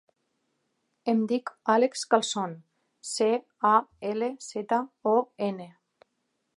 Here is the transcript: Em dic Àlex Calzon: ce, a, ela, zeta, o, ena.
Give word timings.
Em 1.13 1.19
dic 1.31 1.51
Àlex 1.73 2.03
Calzon: 2.13 2.57
ce, 3.11 3.29
a, 3.73 3.75
ela, 4.13 4.33
zeta, 4.49 4.85
o, 5.15 5.19
ena. 5.51 5.71